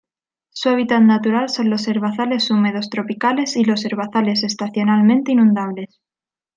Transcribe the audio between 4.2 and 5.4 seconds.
estacionalmente